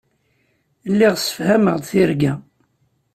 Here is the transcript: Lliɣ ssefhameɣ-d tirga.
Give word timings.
Lliɣ 0.91 1.13
ssefhameɣ-d 1.17 1.83
tirga. 1.89 2.33